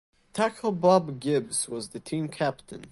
Tackle 0.33 0.71
Bob 0.71 1.19
Gibbs 1.19 1.69
was 1.69 1.89
the 1.89 1.99
team 1.99 2.27
captain. 2.27 2.79